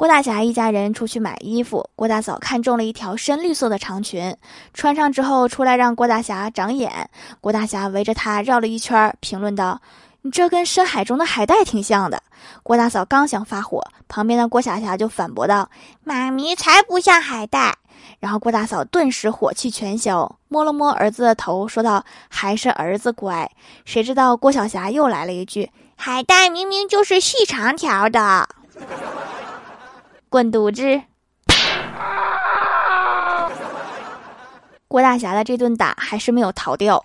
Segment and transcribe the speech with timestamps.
[0.00, 4.34] 郭大侠一家人出去买衣服，郭大嫂看中了一条深绿色的长裙，
[4.72, 7.10] 穿上之后出来让郭大侠长眼。
[7.42, 9.82] 郭大侠围着她绕了一圈，评论道
[10.22, 12.22] ：“你这跟深海中的海带挺像的。”
[12.64, 15.68] 郭大嫂刚想发火，旁边的郭小霞就反驳道
[16.02, 17.76] ：“妈咪才不像海带。”
[18.20, 23.50] 然后郭大嫂顿时火气全消，摸了摸儿子的头，说道：“还是儿子乖。”
[23.84, 28.48] 谁知道郭小霞又来了一句：“海带明明就是细长条的。”
[30.30, 31.02] 滚犊子！
[34.86, 37.04] 郭大侠的这顿打还是没有逃掉。